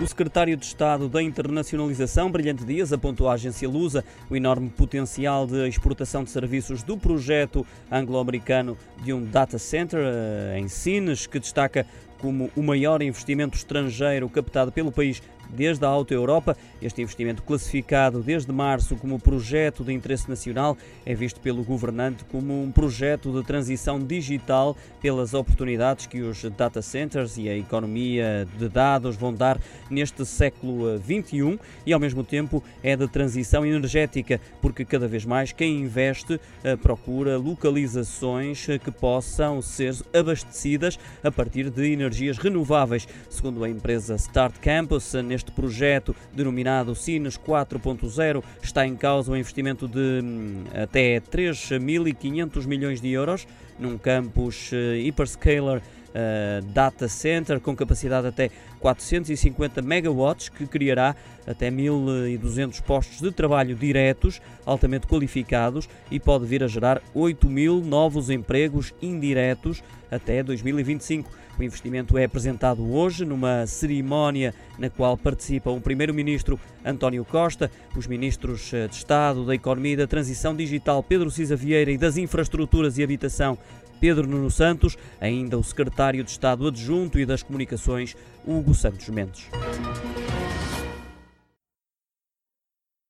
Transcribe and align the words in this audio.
O 0.00 0.06
secretário 0.06 0.56
de 0.56 0.64
Estado 0.64 1.08
da 1.08 1.20
Internacionalização, 1.20 2.30
Brilhante 2.30 2.64
Dias, 2.64 2.92
apontou 2.92 3.28
à 3.28 3.32
agência 3.32 3.68
Lusa 3.68 4.04
o 4.30 4.36
enorme 4.36 4.70
potencial 4.70 5.44
de 5.44 5.66
exportação 5.66 6.22
de 6.22 6.30
serviços 6.30 6.84
do 6.84 6.96
projeto 6.96 7.66
anglo-americano 7.90 8.78
de 9.02 9.12
um 9.12 9.24
data 9.24 9.58
center 9.58 9.98
eh, 10.00 10.56
em 10.56 10.68
Sines, 10.68 11.26
que 11.26 11.40
destaca 11.40 11.84
como 12.18 12.50
o 12.56 12.62
maior 12.62 13.02
investimento 13.02 13.56
estrangeiro 13.56 14.28
captado 14.28 14.72
pelo 14.72 14.92
país 14.92 15.22
desde 15.50 15.84
a 15.84 15.88
Auto 15.88 16.12
Europa. 16.12 16.56
Este 16.80 17.02
investimento, 17.02 17.42
classificado 17.42 18.22
desde 18.22 18.52
março 18.52 18.96
como 18.96 19.18
projeto 19.18 19.82
de 19.82 19.92
interesse 19.92 20.28
nacional, 20.28 20.76
é 21.04 21.14
visto 21.14 21.40
pelo 21.40 21.64
governante 21.64 22.24
como 22.24 22.62
um 22.62 22.70
projeto 22.70 23.32
de 23.32 23.44
transição 23.44 23.98
digital 23.98 24.76
pelas 25.00 25.34
oportunidades 25.34 26.06
que 26.06 26.20
os 26.22 26.42
data 26.56 26.82
centers 26.82 27.36
e 27.36 27.48
a 27.48 27.56
economia 27.56 28.46
de 28.58 28.68
dados 28.68 29.16
vão 29.16 29.32
dar 29.32 29.58
neste 29.90 30.24
século 30.24 30.98
XXI 30.98 31.58
e, 31.84 31.92
ao 31.92 32.00
mesmo 32.00 32.22
tempo, 32.22 32.62
é 32.82 32.96
de 32.96 33.08
transição 33.08 33.64
energética, 33.64 34.40
porque 34.60 34.84
cada 34.84 35.08
vez 35.08 35.24
mais 35.24 35.52
quem 35.52 35.80
investe 35.80 36.40
eh, 36.62 36.76
procura 36.76 37.36
localizações 37.36 38.66
que 38.84 38.90
possam 38.90 39.60
ser 39.62 39.94
abastecidas 40.12 40.98
a 41.22 41.30
partir 41.30 41.70
de 41.70 41.92
energias 42.08 42.38
renováveis. 42.38 43.06
Segundo 43.28 43.62
a 43.62 43.68
empresa 43.68 44.16
Start 44.16 44.56
Campus, 44.60 45.12
neste 45.24 45.52
projeto 45.52 46.16
denominado 46.32 46.94
Sines 46.94 47.38
4.0 47.38 48.42
está 48.62 48.86
em 48.86 48.96
causa 48.96 49.30
um 49.30 49.36
investimento 49.36 49.86
de 49.86 50.20
hum, 50.24 50.64
até 50.74 51.20
3.500 51.20 52.66
milhões 52.66 53.00
de 53.00 53.10
euros 53.10 53.46
num 53.78 53.96
campus 53.96 54.72
uh, 54.72 54.96
hyperscaler 54.96 55.82
Uh, 56.08 56.64
data 56.72 57.06
center 57.06 57.60
com 57.60 57.76
capacidade 57.76 58.26
até 58.26 58.50
450 58.80 59.82
megawatts 59.82 60.48
que 60.48 60.66
criará 60.66 61.14
até 61.46 61.70
1.200 61.70 62.80
postos 62.82 63.20
de 63.20 63.30
trabalho 63.30 63.76
diretos, 63.76 64.40
altamente 64.64 65.06
qualificados 65.06 65.88
e 66.10 66.18
pode 66.18 66.46
vir 66.46 66.64
a 66.64 66.66
gerar 66.66 67.02
8 67.14 67.48
mil 67.48 67.80
novos 67.82 68.30
empregos 68.30 68.94
indiretos 69.02 69.82
até 70.10 70.42
2025. 70.42 71.30
O 71.58 71.62
investimento 71.62 72.16
é 72.16 72.24
apresentado 72.24 72.88
hoje 72.88 73.24
numa 73.24 73.66
cerimónia 73.66 74.54
na 74.78 74.88
qual 74.88 75.16
participam 75.16 75.72
o 75.72 75.80
Primeiro-Ministro 75.80 76.58
António 76.84 77.24
Costa, 77.24 77.68
os 77.96 78.06
Ministros 78.06 78.72
eh, 78.72 78.86
de 78.86 78.94
Estado, 78.94 79.44
da 79.44 79.56
Economia 79.56 79.94
e 79.94 79.96
da 79.96 80.06
Transição 80.06 80.54
Digital 80.54 81.02
Pedro 81.02 81.32
Cisa 81.32 81.56
Vieira 81.56 81.90
e 81.90 81.98
das 81.98 82.16
Infraestruturas 82.16 82.96
e 82.96 83.02
Habitação 83.02 83.58
Pedro 84.00 84.26
Nuno 84.26 84.50
Santos, 84.50 84.96
ainda 85.20 85.58
o 85.58 85.64
Secretário 85.64 86.24
de 86.24 86.30
Estado 86.30 86.66
Adjunto 86.66 87.18
e 87.18 87.26
das 87.26 87.42
Comunicações 87.42 88.16
Hugo 88.46 88.74
Santos 88.74 89.08
Mendes. 89.08 89.48